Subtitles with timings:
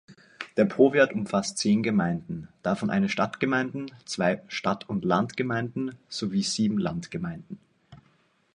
[0.57, 7.59] Der Powiat umfasst zehn Gemeinden, davon eine Stadtgemeinden, zwei Stadt-und-Land-Gemeinden sowie sieben Landgemeinden.